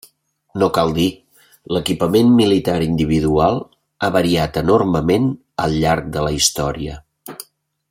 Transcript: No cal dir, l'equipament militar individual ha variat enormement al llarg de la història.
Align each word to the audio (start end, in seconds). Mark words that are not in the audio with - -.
No 0.61 0.67
cal 0.77 0.93
dir, 0.93 1.09
l'equipament 1.77 2.31
militar 2.39 2.77
individual 2.87 3.61
ha 4.07 4.11
variat 4.17 4.59
enormement 4.65 5.29
al 5.67 5.77
llarg 5.85 6.09
de 6.17 6.25
la 6.29 6.33
història. 6.41 6.99